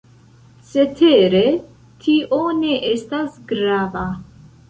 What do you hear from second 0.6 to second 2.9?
Cetere tio ne